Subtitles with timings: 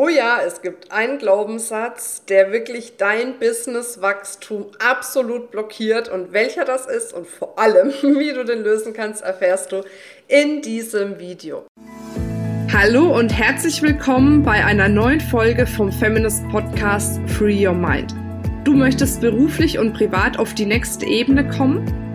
[0.00, 6.08] Oh ja, es gibt einen Glaubenssatz, der wirklich dein Businesswachstum absolut blockiert.
[6.08, 9.82] Und welcher das ist und vor allem, wie du den lösen kannst, erfährst du
[10.28, 11.66] in diesem Video.
[12.72, 18.14] Hallo und herzlich willkommen bei einer neuen Folge vom Feminist Podcast Free Your Mind.
[18.62, 22.07] Du möchtest beruflich und privat auf die nächste Ebene kommen?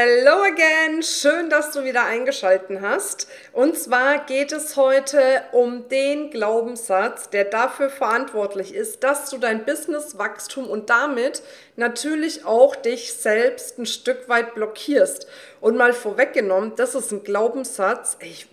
[0.00, 3.26] Hello again, schön, dass du wieder eingeschalten hast.
[3.52, 5.18] Und zwar geht es heute
[5.50, 11.42] um den Glaubenssatz, der dafür verantwortlich ist, dass du dein Businesswachstum und damit
[11.74, 15.26] natürlich auch dich selbst ein Stück weit blockierst.
[15.60, 18.46] Und mal vorweggenommen, das ist ein Glaubenssatz, ich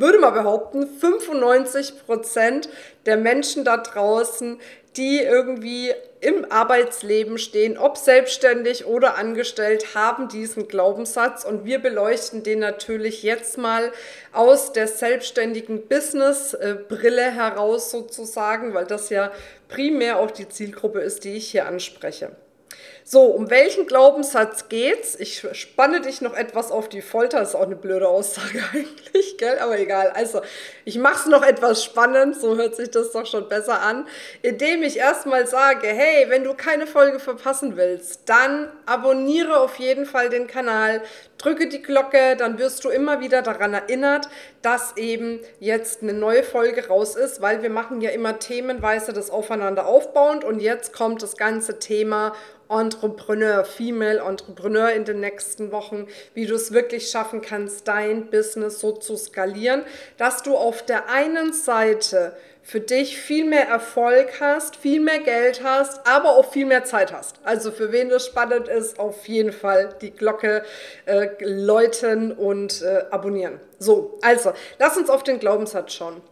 [0.00, 2.68] würde mal behaupten, 95 Prozent
[3.06, 4.58] der Menschen da draußen,
[4.96, 12.42] die irgendwie im Arbeitsleben stehen, ob selbstständig oder angestellt, haben diesen Glaubenssatz und wir beleuchten
[12.42, 13.92] den natürlich jetzt mal
[14.32, 19.30] aus der selbstständigen Business-Brille heraus sozusagen, weil das ja
[19.68, 22.32] primär auch die Zielgruppe ist, die ich hier anspreche.
[23.12, 25.16] So, um welchen Glaubenssatz geht's?
[25.18, 27.42] Ich spanne dich noch etwas auf die Folter.
[27.42, 29.58] Ist auch eine blöde Aussage eigentlich, gell?
[29.58, 30.12] Aber egal.
[30.14, 30.42] Also,
[30.84, 32.40] ich mache es noch etwas spannend.
[32.40, 34.06] So hört sich das doch schon besser an.
[34.42, 40.06] Indem ich erstmal sage, hey, wenn du keine Folge verpassen willst, dann abonniere auf jeden
[40.06, 41.02] Fall den Kanal,
[41.36, 44.28] drücke die Glocke, dann wirst du immer wieder daran erinnert,
[44.62, 49.30] dass eben jetzt eine neue Folge raus ist, weil wir machen ja immer themenweise das
[49.30, 52.34] aufeinander aufbauend und jetzt kommt das ganze Thema
[52.70, 58.80] Entrepreneur, Female Entrepreneur in den nächsten Wochen, wie du es wirklich schaffen kannst, dein Business
[58.80, 59.82] so zu skalieren,
[60.16, 65.62] dass du auf der einen Seite für dich viel mehr Erfolg hast, viel mehr Geld
[65.64, 67.40] hast, aber auch viel mehr Zeit hast.
[67.42, 70.62] Also für wen das spannend ist, auf jeden Fall die Glocke
[71.06, 73.60] äh, läuten und äh, abonnieren.
[73.78, 76.22] So, also lass uns auf den Glaubenssatz schauen.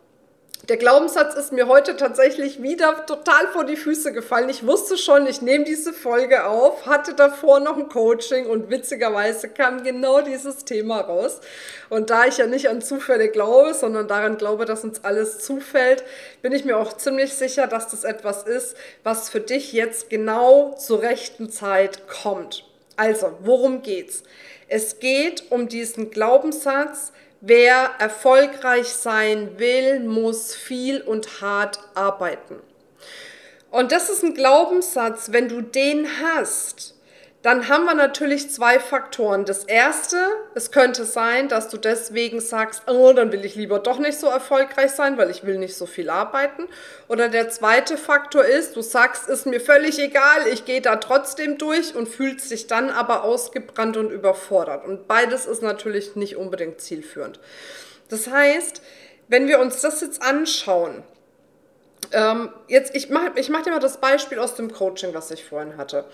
[0.68, 4.50] Der Glaubenssatz ist mir heute tatsächlich wieder total vor die Füße gefallen.
[4.50, 9.48] Ich wusste schon, ich nehme diese Folge auf, hatte davor noch ein Coaching und witzigerweise
[9.48, 11.40] kam genau dieses Thema raus.
[11.88, 16.04] Und da ich ja nicht an Zufälle glaube, sondern daran glaube, dass uns alles zufällt,
[16.42, 20.74] bin ich mir auch ziemlich sicher, dass das etwas ist, was für dich jetzt genau
[20.74, 22.66] zur rechten Zeit kommt.
[22.96, 24.22] Also, worum geht's?
[24.68, 32.60] Es geht um diesen Glaubenssatz, Wer erfolgreich sein will, muss viel und hart arbeiten.
[33.70, 36.97] Und das ist ein Glaubenssatz, wenn du den hast,
[37.48, 39.46] dann haben wir natürlich zwei Faktoren.
[39.46, 40.18] Das erste,
[40.54, 44.26] es könnte sein, dass du deswegen sagst, oh, dann will ich lieber doch nicht so
[44.26, 46.68] erfolgreich sein, weil ich will nicht so viel arbeiten.
[47.08, 51.56] Oder der zweite Faktor ist, du sagst, ist mir völlig egal, ich gehe da trotzdem
[51.56, 54.84] durch und fühlst dich dann aber ausgebrannt und überfordert.
[54.84, 57.40] Und beides ist natürlich nicht unbedingt zielführend.
[58.10, 58.82] Das heißt,
[59.28, 61.02] wenn wir uns das jetzt anschauen,
[62.12, 65.46] ähm, jetzt, ich mache ich mach dir mal das Beispiel aus dem Coaching, was ich
[65.46, 66.04] vorhin hatte.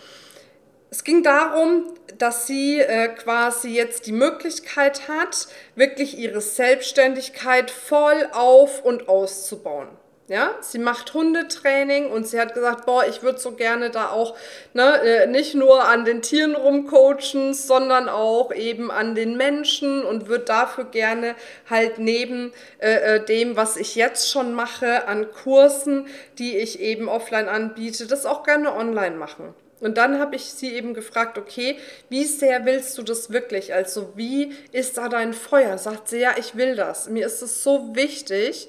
[0.91, 8.29] Es ging darum, dass sie äh, quasi jetzt die Möglichkeit hat, wirklich ihre Selbstständigkeit voll
[8.33, 9.89] auf und auszubauen.
[10.27, 14.35] Ja, sie macht Hundetraining und sie hat gesagt, boah, ich würde so gerne da auch
[14.73, 20.27] ne, äh, nicht nur an den Tieren rumcoachen, sondern auch eben an den Menschen und
[20.27, 21.35] würde dafür gerne
[21.69, 26.07] halt neben äh, äh, dem, was ich jetzt schon mache, an Kursen,
[26.39, 29.55] die ich eben offline anbiete, das auch gerne online machen.
[29.81, 33.75] Und dann habe ich sie eben gefragt, okay, wie sehr willst du das wirklich?
[33.75, 35.79] Also wie ist da dein Feuer?
[35.79, 37.09] Sagt sie, ja, ich will das.
[37.09, 38.69] Mir ist es so wichtig.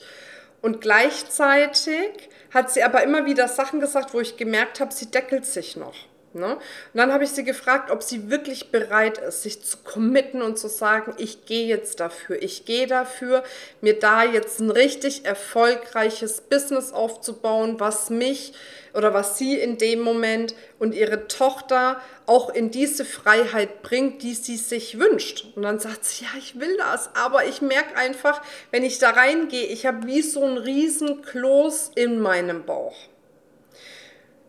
[0.62, 5.46] Und gleichzeitig hat sie aber immer wieder Sachen gesagt, wo ich gemerkt habe, sie deckelt
[5.46, 5.96] sich noch.
[6.36, 6.56] Ne?
[6.56, 6.62] Und
[6.94, 10.68] dann habe ich sie gefragt, ob sie wirklich bereit ist, sich zu committen und zu
[10.68, 13.44] sagen, ich gehe jetzt dafür, ich gehe dafür,
[13.80, 18.54] mir da jetzt ein richtig erfolgreiches Business aufzubauen, was mich
[18.94, 24.34] oder was sie in dem Moment und ihre Tochter auch in diese Freiheit bringt, die
[24.34, 25.46] sie sich wünscht.
[25.56, 29.12] Und dann sagt sie, ja, ich will das, aber ich merke einfach, wenn ich da
[29.12, 32.96] reingehe, ich habe wie so ein riesen Kloß in meinem Bauch.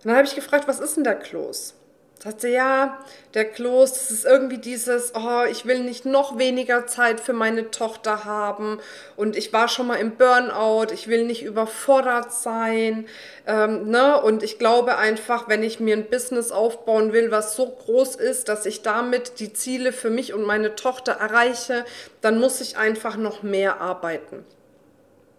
[0.02, 1.74] Und dann habe ich gefragt, was ist denn der Kloß?
[2.18, 2.98] Sagt sie, ja,
[3.34, 7.70] der Kloß, das ist irgendwie dieses, oh, ich will nicht noch weniger Zeit für meine
[7.70, 8.80] Tochter haben
[9.16, 13.06] und ich war schon mal im Burnout, ich will nicht überfordert sein.
[13.46, 14.18] Ähm, ne?
[14.20, 18.48] Und ich glaube einfach, wenn ich mir ein Business aufbauen will, was so groß ist,
[18.48, 21.84] dass ich damit die Ziele für mich und meine Tochter erreiche,
[22.22, 24.46] dann muss ich einfach noch mehr arbeiten.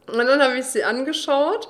[0.05, 1.67] Und dann habe ich sie angeschaut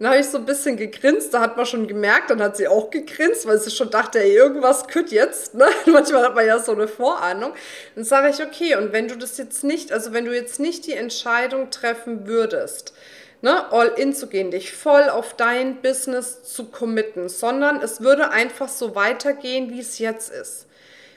[0.00, 2.66] Dann habe ich so ein bisschen gegrinst, da hat man schon gemerkt, dann hat sie
[2.66, 5.54] auch gegrinst, weil sie schon dachte, ey, irgendwas kütt jetzt.
[5.54, 5.66] Ne?
[5.86, 7.52] Manchmal hat man ja so eine Vorahnung.
[7.94, 10.86] Dann sage ich, okay, und wenn du das jetzt nicht, also wenn du jetzt nicht
[10.86, 12.94] die Entscheidung treffen würdest,
[13.42, 18.30] ne, all in zu gehen, dich voll auf dein Business zu committen, sondern es würde
[18.30, 20.66] einfach so weitergehen, wie es jetzt ist.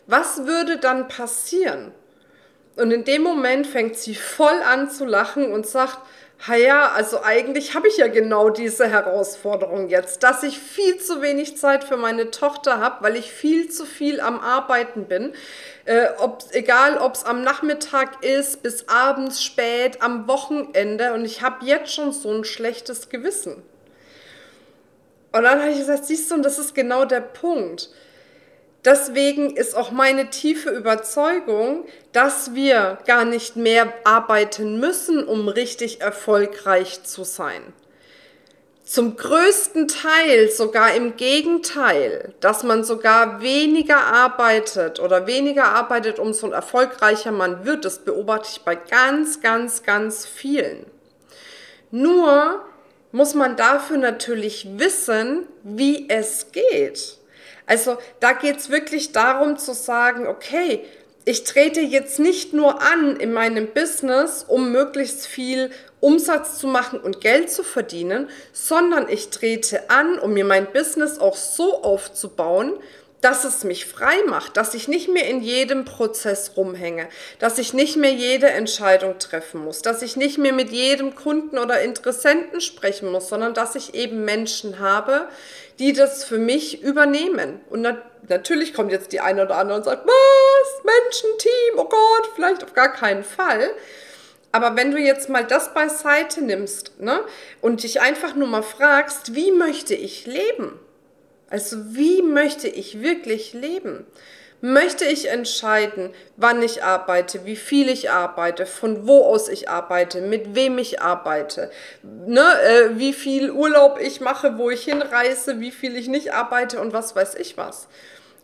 [0.07, 1.93] Was würde dann passieren?
[2.75, 5.99] Und in dem Moment fängt sie voll an zu lachen und sagt,
[6.51, 11.57] ja, also eigentlich habe ich ja genau diese Herausforderung jetzt, dass ich viel zu wenig
[11.57, 15.33] Zeit für meine Tochter habe, weil ich viel zu viel am Arbeiten bin.
[15.85, 21.13] Äh, ob, egal, ob es am Nachmittag ist, bis abends spät, am Wochenende.
[21.13, 23.63] Und ich habe jetzt schon so ein schlechtes Gewissen.
[25.31, 27.89] Und dann habe ich gesagt, siehst du, und das ist genau der Punkt.
[28.85, 36.01] Deswegen ist auch meine tiefe Überzeugung, dass wir gar nicht mehr arbeiten müssen, um richtig
[36.01, 37.61] erfolgreich zu sein.
[38.83, 46.51] Zum größten Teil sogar im Gegenteil, dass man sogar weniger arbeitet oder weniger arbeitet, umso
[46.51, 47.85] erfolgreicher man wird.
[47.85, 50.85] Das beobachte ich bei ganz, ganz, ganz vielen.
[51.91, 52.65] Nur
[53.13, 57.19] muss man dafür natürlich wissen, wie es geht.
[57.65, 60.85] Also da geht es wirklich darum zu sagen, okay,
[61.25, 65.71] ich trete jetzt nicht nur an in meinem Business, um möglichst viel
[66.01, 71.19] Umsatz zu machen und Geld zu verdienen, sondern ich trete an, um mir mein Business
[71.19, 72.73] auch so aufzubauen,
[73.23, 77.07] dass es mich frei macht, dass ich nicht mehr in jedem Prozess rumhänge,
[77.39, 81.57] dass ich nicht mehr jede Entscheidung treffen muss, dass ich nicht mehr mit jedem Kunden
[81.57, 85.29] oder Interessenten sprechen muss, sondern dass ich eben Menschen habe,
[85.79, 87.61] die das für mich übernehmen.
[87.69, 87.97] Und nat
[88.29, 92.73] natürlich kommt jetzt die eine oder andere und sagt, was, Menschenteam, oh Gott, vielleicht auf
[92.73, 93.69] gar keinen Fall.
[94.53, 97.21] Aber wenn du jetzt mal das beiseite nimmst ne,
[97.59, 100.79] und dich einfach nur mal fragst, wie möchte ich leben?
[101.53, 104.07] Also wie möchte ich wirklich leben?
[104.61, 110.21] Möchte ich entscheiden, wann ich arbeite, wie viel ich arbeite, von wo aus ich arbeite,
[110.21, 111.69] mit wem ich arbeite,
[112.01, 116.81] ne, äh, wie viel Urlaub ich mache, wo ich hinreise, wie viel ich nicht arbeite
[116.81, 117.87] und was weiß ich was.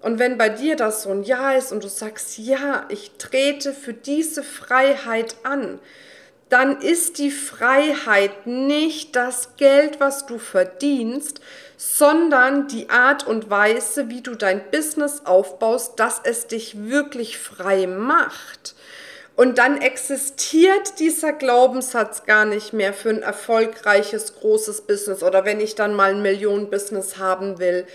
[0.03, 3.73] Und wenn bei dir das so ein Ja ist und du sagst, ja, ich trete
[3.73, 5.79] für diese Freiheit an,
[6.49, 11.41] dann ist die Freiheit nicht das Geld, was du verdienst,
[11.77, 17.87] sondern die Art und Weise, wie du dein Business aufbaust, dass es dich wirklich frei
[17.87, 18.75] macht.
[19.39, 25.23] Und dann existiert dieser Glaubenssatz gar nicht mehr für ein erfolgreiches, großes Business.
[25.23, 27.87] Oder wenn ich dann mal ein Millionen-Business haben will,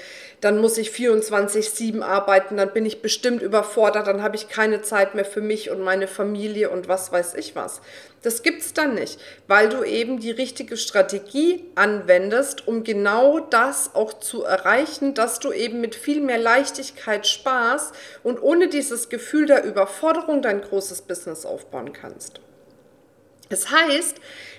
[0.44, 5.14] dann muss ich 24-7 arbeiten, dann bin ich bestimmt überfordert, dann habe ich keine Zeit
[5.14, 7.81] mehr für mich und meine Familie und was weiß ich was.
[8.20, 13.94] Das gibt es dann nicht, weil du eben die richtige Strategie anwendest, um genau das
[13.94, 17.93] auch zu erreichen, dass du eben mit viel mehr Leichtigkeit, Spaß
[18.23, 22.41] und ohne dieses Gefühl der Überforderung dein großes Business aufbauen kannst.
[23.49, 24.17] Das heißt,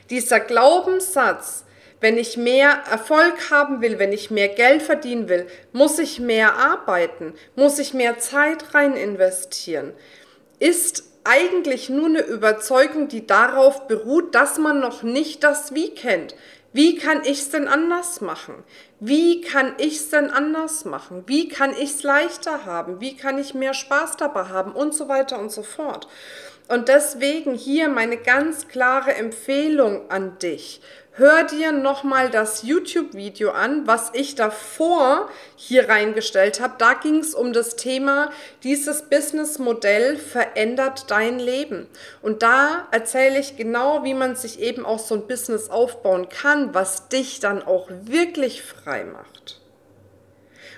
[0.10, 1.65] dieser Glaubenssatz,
[2.02, 6.56] wenn ich mehr Erfolg haben will, wenn ich mehr Geld verdienen will, muss ich mehr
[6.56, 9.94] arbeiten, muss ich mehr Zeit rein investieren.
[10.60, 16.36] Ist eigentlich nur eine Überzeugung, die darauf beruht, dass man noch nicht das Wie kennt.
[16.72, 18.56] Wie kann ich es denn anders machen?
[19.00, 21.24] Wie kann ich es denn anders machen?
[21.26, 23.00] Wie kann ich es leichter haben?
[23.00, 24.74] Wie kann ich mehr Spaß dabei haben?
[24.74, 26.10] Und so weiter und so fort.
[26.68, 30.82] Und deswegen hier meine ganz klare Empfehlung an dich.
[31.18, 36.74] Hör dir nochmal das YouTube-Video an, was ich davor hier reingestellt habe.
[36.78, 38.32] Da ging es um das Thema,
[38.64, 41.88] dieses Businessmodell verändert dein Leben.
[42.22, 46.74] Und da erzähle ich genau, wie man sich eben auch so ein Business aufbauen kann,
[46.74, 49.62] was dich dann auch wirklich frei macht.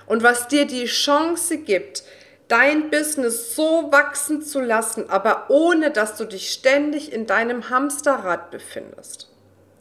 [0.05, 2.03] Und was dir die Chance gibt,
[2.47, 8.51] dein Business so wachsen zu lassen, aber ohne dass du dich ständig in deinem Hamsterrad
[8.51, 9.31] befindest.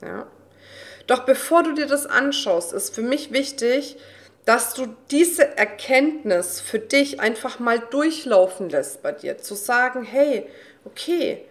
[0.00, 0.26] Ja?
[1.06, 3.96] Doch bevor du dir das anschaust, ist für mich wichtig,
[4.44, 9.38] dass du diese Erkenntnis für dich einfach mal durchlaufen lässt bei dir.
[9.38, 10.46] Zu sagen, hey,
[10.84, 11.44] okay,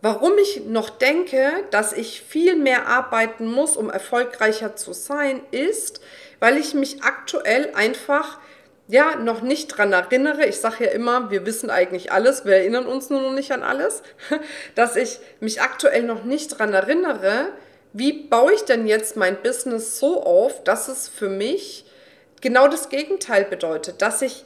[0.00, 6.00] warum ich noch denke, dass ich viel mehr arbeiten muss, um erfolgreicher zu sein, ist,
[6.38, 8.38] weil ich mich aktuell einfach
[8.86, 12.86] ja, noch nicht dran erinnere, ich sage ja immer, wir wissen eigentlich alles, wir erinnern
[12.86, 14.02] uns nur noch nicht an alles,
[14.74, 17.48] dass ich mich aktuell noch nicht dran erinnere,
[17.94, 21.86] wie baue ich denn jetzt mein Business so auf, dass es für mich
[22.40, 24.44] genau das Gegenteil bedeutet, dass ich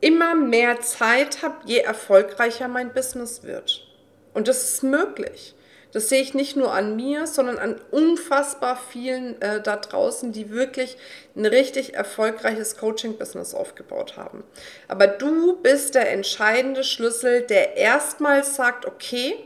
[0.00, 3.86] immer mehr Zeit habe, je erfolgreicher mein Business wird.
[4.32, 5.54] Und das ist möglich.
[5.92, 10.50] Das sehe ich nicht nur an mir, sondern an unfassbar vielen äh, da draußen, die
[10.50, 10.96] wirklich
[11.34, 14.42] ein richtig erfolgreiches Coaching-Business aufgebaut haben.
[14.88, 19.36] Aber du bist der entscheidende Schlüssel, der erstmals sagt, okay,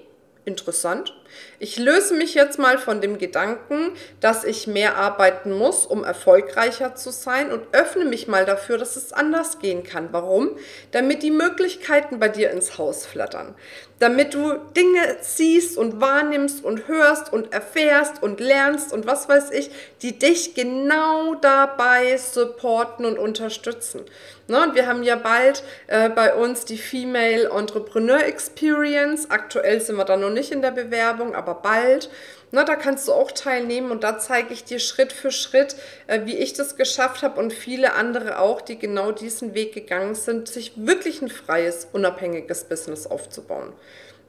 [0.45, 1.15] interessant,
[1.59, 6.95] ich löse mich jetzt mal von dem Gedanken, dass ich mehr arbeiten muss, um erfolgreicher
[6.95, 10.09] zu sein und öffne mich mal dafür, dass es anders gehen kann.
[10.13, 10.57] Warum?
[10.93, 13.55] Damit die Möglichkeiten bei dir ins Haus flattern.
[13.99, 19.51] Damit du Dinge siehst und wahrnimmst und hörst und erfährst und lernst und was weiß
[19.51, 19.71] ich,
[20.01, 24.07] die dich genau dabei supporten und unterstützen.
[24.51, 29.31] Ne, und wir haben ja bald äh, bei uns die Female Entrepreneur Experience.
[29.31, 32.11] Aktuell sind wir da noch nicht in der Bewerbung, aber bald.
[32.53, 35.77] Na, da kannst du auch teilnehmen und da zeige ich dir Schritt für Schritt,
[36.09, 40.17] äh, wie ich das geschafft habe und viele andere auch, die genau diesen Weg gegangen
[40.17, 43.73] sind, sich wirklich ein freies, unabhängiges Business aufzubauen.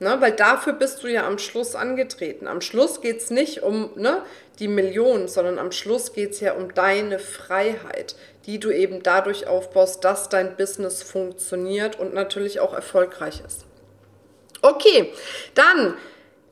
[0.02, 2.48] Ne, weil dafür bist du ja am Schluss angetreten.
[2.48, 4.24] Am Schluss geht es nicht um ne,
[4.58, 8.16] die Millionen, sondern am Schluss geht es ja um deine Freiheit,
[8.48, 13.66] die du eben dadurch aufbaust, dass dein Business funktioniert und natürlich auch erfolgreich ist.
[14.64, 15.12] Okay,
[15.54, 15.96] dann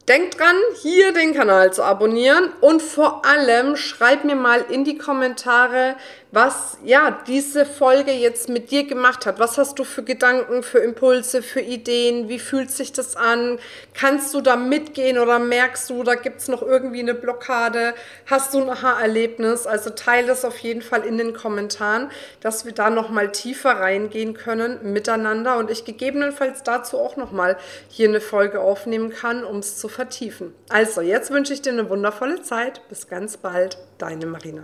[0.10, 4.98] Denk dran, hier den Kanal zu abonnieren und vor allem schreib mir mal in die
[4.98, 5.98] Kommentare,
[6.32, 9.40] was ja diese Folge jetzt mit dir gemacht hat.
[9.40, 12.30] Was hast du für Gedanken, für Impulse, für Ideen?
[12.30, 13.58] Wie fühlt sich das an?
[13.96, 17.96] Kannst du da mitgehen oder merkst du, da gibt es noch irgendwie eine Blockade?
[18.28, 19.66] Hast du ein Aha-Erlebnis?
[19.66, 24.36] Also teile das auf jeden Fall in den Kommentaren, dass wir da nochmal tiefer reingehen
[24.36, 27.58] können miteinander und ich gegebenenfalls dazu auch nochmal
[27.88, 30.54] hier eine Folge aufnehmen kann, um es zu vertiefen.
[30.70, 32.88] Also, jetzt wünsche ich dir eine wundervolle Zeit.
[32.90, 34.64] Bis ganz bald, deine Marina.